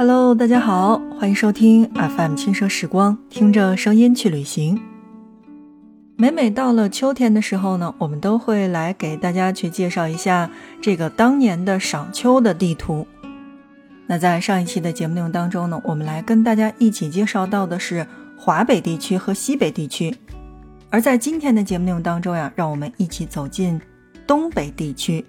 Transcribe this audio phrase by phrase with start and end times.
[0.00, 4.80] Hello，大家好，欢迎收听 FM 轻奢时光，听着声音去旅行。
[6.16, 10.50] 每每到了秋天的时候呢，我们都会来给大家去介绍一下
[10.80, 13.06] 这个当年的赏秋的地图。
[14.06, 18.06] 那在上一期的节目内容当中呢，我们来跟大家一起介绍到的是
[18.38, 20.16] 华北地区和西北地区。
[20.88, 23.78] 而在今天的节目内容当中呀，让我们一起走进
[24.26, 25.22] 东北地区。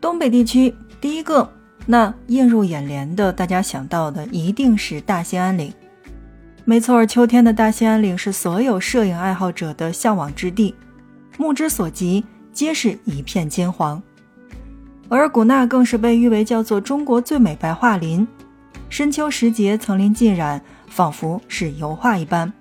[0.00, 1.48] 东北地区第一个。
[1.86, 5.72] 那映入眼帘的，大家想到的一定是大兴安岭。
[6.64, 10.74] 没错，秋天的大兴安岭是所有摄影爱好者的向往之地，
[11.38, 14.02] 目之所及皆是一片金黄。
[15.10, 18.26] 额尔古纳更是被誉为叫做中国最美白桦林，
[18.88, 22.52] 深秋时节层林尽染，仿佛是油画一般。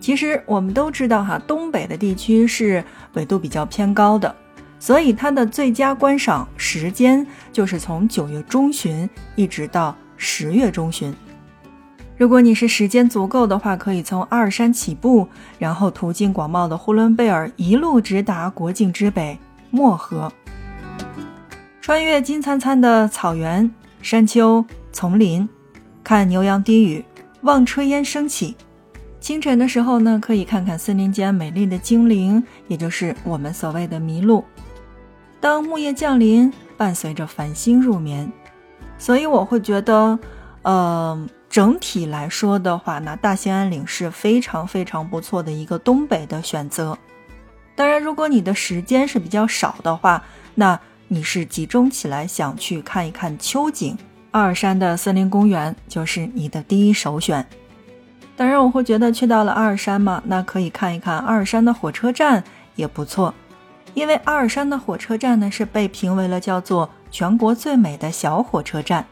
[0.00, 4.34] 其实我们都知道哈，东北的地区是纬度比较偏高的。
[4.78, 11.14] 所以它的最佳观赏时间就是从九月中旬一直到十月中旬。
[12.18, 15.28] 如果你是时间足够的话，可以从阿尔山起步，
[15.58, 19.38] 然后途经广袤的呼伦贝尔，一路直达国境之北
[19.70, 20.32] 漠河，
[21.82, 23.70] 穿越金灿灿的草原、
[24.00, 25.46] 山丘、丛林，
[26.02, 27.04] 看牛羊低语，
[27.42, 28.56] 望炊烟升起。
[29.20, 34.42] 清晨的时候呢，可以看看森林间美丽的精灵，也就是我们所谓的麋鹿。
[35.46, 38.28] 当木叶降临，伴随着繁星入眠，
[38.98, 40.18] 所以我会觉得，
[40.62, 46.98] 呃，整体来说的话，那大兴安岭是非常非常不错的一个东北的选择。
[47.76, 50.20] 当然，如果你的时间是比较少的话，
[50.56, 53.96] 那你是集中起来想去看一看秋景，
[54.32, 57.46] 阿尔山的森林公园就是你的第一首选。
[58.36, 62.42] 当然，我会觉得去到了阿尔山嘛，那可以看一看阿尔山的火车站
[62.74, 63.32] 也不错。
[63.96, 69.06] 因为阿尔山的火车站呢是被评为了叫做全国最美的小火车站。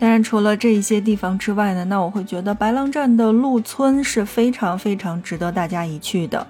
[0.00, 6.44] 当然，除了这一些地方之外呢，那我会觉得白狼站的鹿村是非常非常值得大家一去的。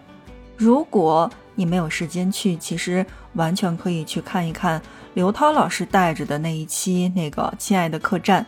[0.57, 4.81] 如果你没有时间去，其实完全可以去看一看
[5.13, 8.43] 刘涛老师带着的那一期那个《亲爱的客栈》，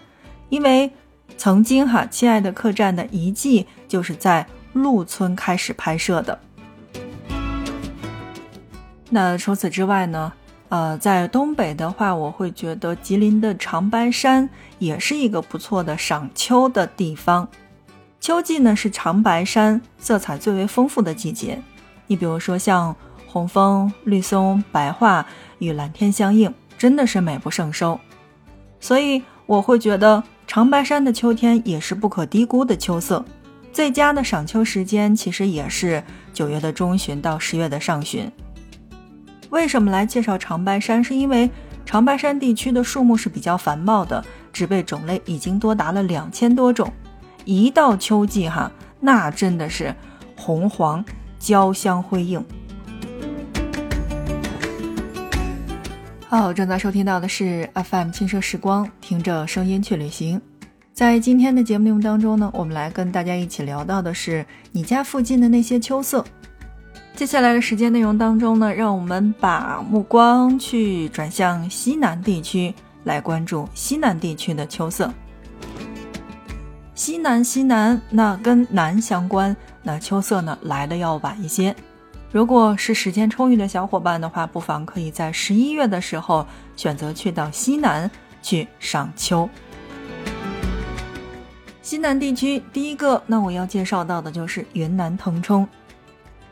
[0.49, 0.91] 因为
[1.37, 6.39] 曾经哈《亲爱的客栈》的一季就是在鹿村开始拍摄的。
[9.11, 10.33] 那除此之外呢？
[10.69, 14.49] 呃，在东北的话，我会觉得吉林的长白山
[14.79, 17.49] 也是一个不错的赏秋的地方。
[18.21, 21.61] 秋季呢是长白山色彩最为丰富的季节。
[22.07, 22.95] 你比如说像
[23.27, 25.27] 红枫、绿松、白桦
[25.59, 27.99] 与蓝天相映，真的是美不胜收。
[28.79, 33.25] 所以我会觉得长白山的秋天也是不可低估的秋色。
[33.73, 36.01] 最佳的赏秋时间其实也是
[36.33, 38.31] 九月的中旬到十月的上旬。
[39.51, 41.03] 为什么来介绍长白山？
[41.03, 41.51] 是因为
[41.85, 46.93] 长白山地区的树木是比较繁茂的，植被种类已经多达了两千多种。
[47.45, 49.95] 一到秋季，哈，那真的是
[50.37, 51.05] 红黄
[51.39, 52.45] 交相辉映。
[56.29, 60.41] 好，正在收听到的是 FM 轻奢时光，听着声音去旅行。
[60.93, 66.25] 在今天的节目内容当中呢，我们来跟大家一起聊到的是你家附近的那些秋色。
[67.21, 75.13] 接下来的时间内容当中呢，让我们把目光去转向西南地区，来关注西南地区的秋色。
[76.95, 81.77] 西南，西南，那跟南相关，那秋色呢来的要晚一些。
[82.33, 88.11] 如果是时间充裕的小伙伴的话，不妨可以在十一月的时候选择去到西南
[88.41, 89.47] 去赏秋。
[91.83, 95.69] 西南地区第一个，那我要介绍到的就是云南腾冲。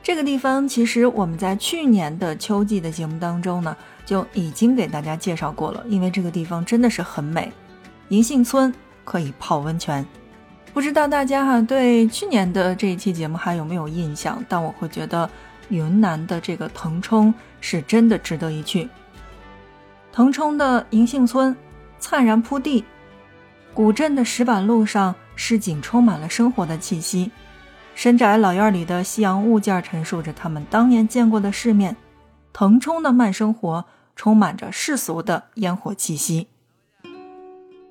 [0.09, 3.77] 这个地方其实我们在去年的秋季的节目当中呢，
[4.07, 5.85] 就已经给大家介绍过了。
[5.87, 7.53] 因为这个地方真的是很美，
[8.09, 8.73] 银杏村
[9.05, 10.03] 可以泡温泉。
[10.73, 14.43] 不知道大家哈对去年的这一期节目还有没有印象？
[14.49, 15.29] 但我会觉得
[15.69, 18.89] 云南的这个腾冲是真的值得一去。
[20.11, 21.55] 腾冲的银杏村
[21.99, 22.83] 灿然铺地，
[23.75, 27.31] 古镇的石板路上市井充满了生活的气息。
[27.99, 31.97] 深宅老院里的西洋物件陈述着他们当年见过的世面，
[32.53, 36.47] 腾冲的慢生活充满着世俗的烟火气息。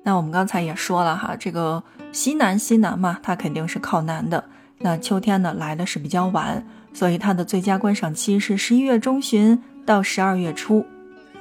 [0.04, 4.42] 那我们刚才也说了哈，这个西南西南嘛，它肯定是靠南的。
[4.78, 10.86] 那秋天呢来的是比较晚，所以它的最佳观赏期是十一月中旬到十二月初。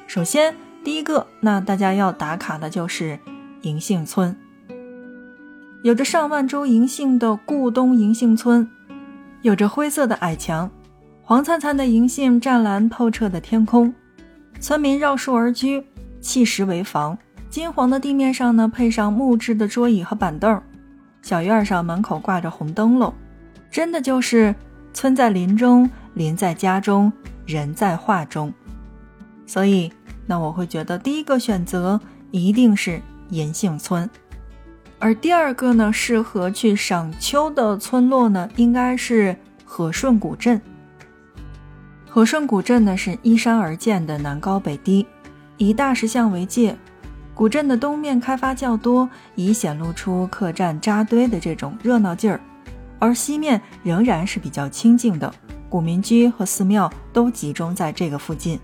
[0.07, 0.53] 首先
[0.83, 3.17] 第一个，那大家要打卡的就是
[3.61, 4.37] 银杏村。
[5.87, 8.69] 有着上万株银杏的顾东银杏村，
[9.41, 10.69] 有着灰色的矮墙，
[11.23, 13.93] 黄灿灿的银杏湛蓝透彻的天空，
[14.59, 15.81] 村民绕树而居，
[16.19, 17.17] 砌石为房，
[17.49, 20.61] 金黄的地面上呢，配上木质的桌椅和板凳，
[21.21, 23.13] 小院上门口挂着红灯笼，
[23.71, 24.53] 真的就是
[24.91, 27.09] 村在林中，林在家中，
[27.45, 28.53] 人在画中。
[29.45, 29.89] 所以，
[30.25, 31.97] 那我会觉得第一个选择
[32.31, 34.09] 一定是银杏村，
[34.99, 40.59] 而第二个呢，适合去赏秋的村落呢，应该是和顺古镇。
[42.09, 45.05] 和顺古镇呢，是依山而建的南高北低，
[45.57, 46.75] 以大石像为界。
[47.35, 52.41] 古镇的东面开发较多，已显露出客栈扎堆的这种热闹劲儿，
[52.97, 55.31] 而西面仍然是比较清静的，
[55.69, 58.59] 古民居和寺庙都集中在这个附近。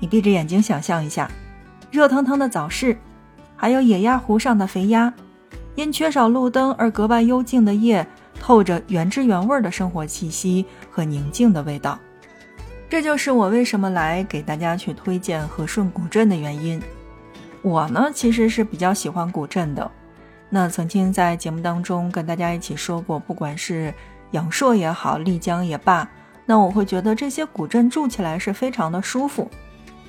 [0.00, 1.30] 你闭着眼睛想象一下，
[1.90, 2.96] 热腾腾的早市，
[3.62, 5.14] 还有野鸭湖上的肥鸭，
[5.76, 8.04] 因缺少路灯而格外幽静的夜，
[8.40, 11.96] 透着原汁原味的生活气息和宁静的味道。
[12.90, 16.82] 这就是我为什么来给大家去推荐和顺古镇的原因。
[17.62, 19.88] 我呢，其实是比较喜欢古镇的。
[20.50, 23.94] 那曾经在节目当中跟大家一起说过，不管是
[24.32, 26.10] 阳朔也好，丽江也罢，
[26.44, 29.48] 那我会觉得这些古镇住起来是非常的舒服，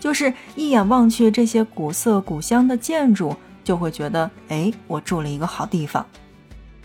[0.03, 3.33] 就是一眼望去这些古色古香的建筑，
[3.63, 6.05] 就会觉得，哎，我住了一个好地方。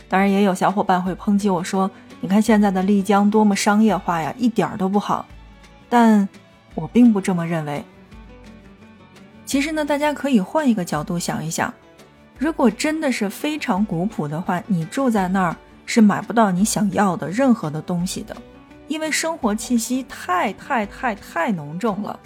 [0.09, 5.27] 当然，也有小伙伴会抨击我说，你看现在的丽江多么商业化呀，一点都不好。
[5.89, 6.29] 但
[6.77, 7.85] 我并不这么认为。
[9.45, 11.75] 其实呢，大家可以换一个角度想一想，
[12.39, 15.57] 如果真的是非常古朴的话，你住在那儿
[15.87, 18.37] 是买不到你想要的任何的东西的，
[18.87, 22.17] 因为生活气息太太太太浓重了。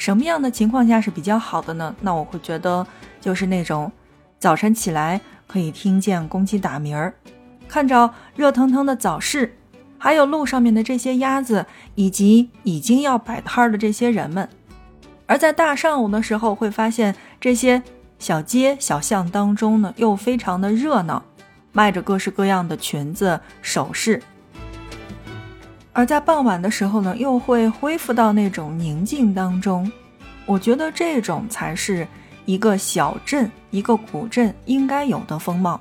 [0.00, 1.94] 什么样的情况下是比较好的呢？
[2.00, 2.86] 那我会觉得
[3.20, 3.92] 就是那种
[4.38, 7.12] 早晨起来可以听见公鸡打鸣儿，
[7.68, 9.58] 看着热腾腾的早市，
[9.98, 11.66] 还有路上面的这些鸭子，
[11.96, 14.48] 以及已经要摆摊儿的这些人们。
[15.26, 17.82] 而在大上午的时候，会发现这些
[18.18, 21.22] 小街小巷当中呢，又非常的热闹，
[21.72, 24.22] 卖着各式各样的裙子、首饰。
[25.92, 29.90] 而在傍晚的时候呢，又会恢复到那种宁静当中。
[30.46, 32.06] 我觉得这种才是
[32.44, 35.80] 一个小镇、一个古镇应该有的风貌。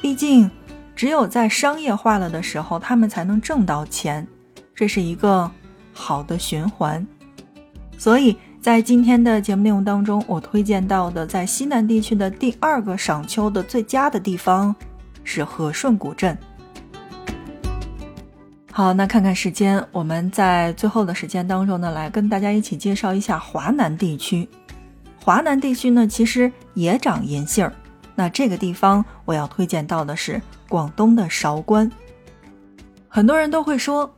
[0.00, 0.50] 毕竟，
[0.94, 4.26] 只有在商业化了的时候，他们才能挣到钱，
[4.74, 5.50] 这是一个
[5.92, 7.06] 好的循环。
[7.98, 8.36] 所以。
[8.62, 14.76] 在今天的节目内容当中，我推荐到的在西南地区的第二个赏秋的最佳的地方
[15.24, 16.36] 是和顺古镇。
[18.72, 24.48] 好，那看看时间，我们在最后的时间当中呢，来跟大家一起介绍一下华南地区。
[25.22, 27.72] 华南地区呢，其实也长银杏儿。
[28.14, 31.90] 那这个地方我要推荐到的是广东的韶关。
[33.08, 34.10] 很多人都会说。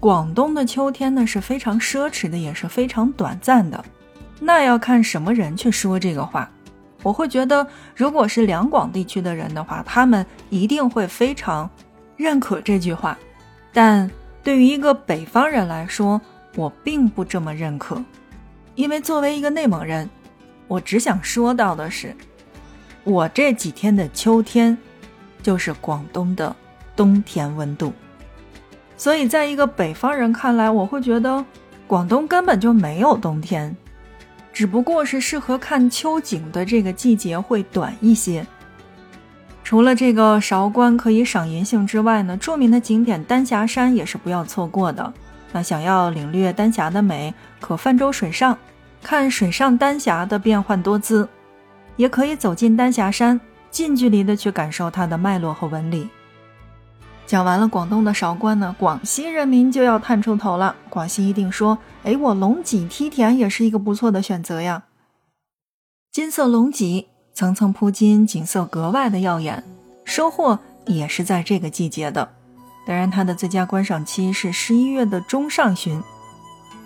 [0.00, 3.84] 广东的秋天呢是非常奢侈的，也是非常短暂的。
[4.40, 6.50] 那要看什么人去说这个话。
[7.02, 11.68] 我会觉得，如果是两广地区的人的话，他们一定会非常
[12.16, 13.18] 认可这句话。
[13.72, 14.10] 但
[14.42, 16.20] 对于一个北方人来说，
[16.56, 18.02] 我并不这么认可。
[18.74, 20.08] 因为作为一个内蒙人，
[20.66, 22.14] 我只想说到的是，
[23.04, 24.76] 我这几天的秋天，
[25.42, 26.54] 就是广东的
[26.96, 27.92] 冬天温度。
[28.96, 31.44] 所以，在一个北方人看来，我会觉得
[31.86, 33.74] 广东根本就没有冬天，
[34.52, 38.46] 只不过是适合看秋景的这个季节会短一些。
[39.70, 45.14] 除了这个韶关可以赏银杏之外呢，著名的景点丹霞山也是不要错过的。
[45.52, 48.58] 那想要领略丹霞的美，可泛舟水上，
[49.00, 51.24] 看水上丹霞的变幻多姿；
[51.94, 56.08] 也可以走进丹霞山，近距离的去感受它的脉络和纹理。
[57.24, 60.74] 讲完了广东的韶关呢，广西人民就要探出头了。
[60.88, 64.82] 广西一定说：“哎，我龙脊梯田也是一个不错的选择呀。”
[66.10, 69.64] 金色龙脊层层铺金，景色格外的耀眼，
[70.04, 72.32] 收获也是在这个季节的。
[72.86, 76.02] 当然，它的最佳观赏期是十一月的中上旬。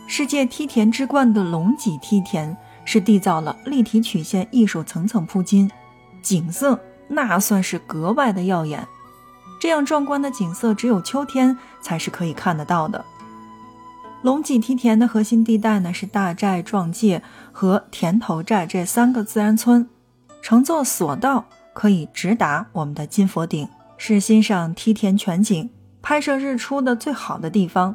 [0.07, 5.71] 世界梯田之冠的龙脊梯田是缔造了立体曲线艺术，层层铺金，
[6.21, 8.87] 景色那算是格外的耀眼。
[9.59, 13.03] 这样壮观的景色，只有秋天才是可以看得到的。
[14.21, 19.89] 龙脊梯田的核心地带呢，是大寨壮界和田头寨这三个自然村。
[20.45, 25.71] 乘坐索道可以直达我们的金佛顶，是欣赏梯田全景、
[26.03, 27.95] 拍摄日出的最好的地方。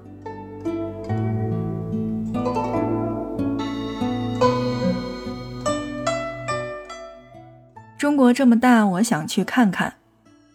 [8.00, 9.94] 中国这么大，我想去看看。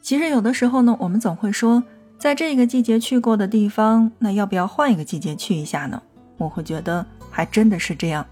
[0.02, 1.84] 其实有的时候呢，我们总会说，
[2.18, 6.02] 在这个季节去过的地方，那要不要换一个季节去一下呢？
[6.38, 8.26] 我会觉得还真的是这样。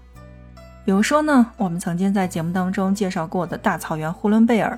[0.85, 4.77] 比如说呢，我们曾经在节目当中介绍过的大草原呼伦贝尔。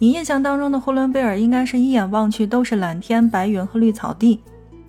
[0.00, 4.40] 你印象当中的呼伦贝尔应该是一眼望去都是蓝天白云和绿草地，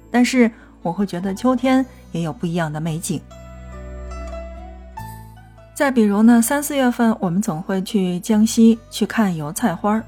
[0.10, 0.50] 但是
[0.82, 3.22] 我会觉得秋天也有不一样的美景。
[5.75, 10.03] 再比如呢，三四月份我们总会去江西去看油菜花儿，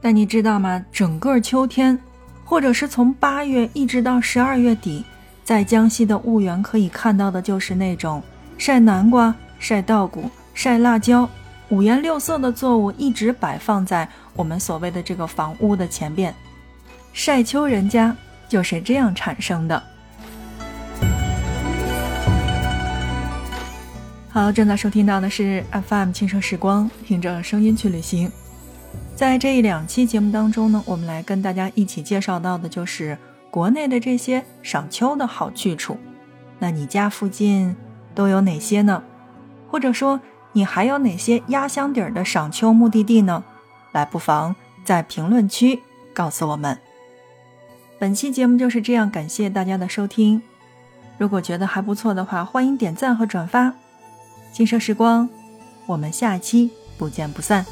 [0.00, 0.84] 但你知道吗？
[0.90, 1.96] 整个秋天，
[2.44, 5.04] 或者是从八月一直到十二月底，
[5.44, 8.20] 在江西的婺源可以看到的就是那种
[8.58, 9.32] 晒南瓜。
[9.62, 11.30] 晒稻谷、晒辣椒，
[11.68, 16.34] 五颜六色的作物一直摆放在我们所谓的这个房屋的前边。
[17.12, 18.14] 晒秋人家
[18.48, 19.80] 就是这样产生的。
[24.30, 28.28] 好，正在收听到的是 FM 轻声时光，听着声音去旅行。
[29.14, 33.16] 在这一两期节目当中呢，我们来跟大家一起介绍到的就是
[33.48, 35.96] 国内的这些赏秋的好去处。
[36.58, 37.76] 那你家附近
[38.12, 39.00] 都有哪些呢？
[39.72, 40.20] 或者说，
[40.52, 43.42] 你还有哪些压箱底儿的赏秋目的地呢？
[43.92, 46.78] 来，不妨在评论区告诉我们。
[47.98, 50.42] 本期节目就是这样，感谢大家的收听。
[51.16, 53.72] 如果觉得还不错的话，欢迎点赞和转发。
[54.52, 55.26] 轻奢时光，
[55.86, 57.64] 我们下期不见不散。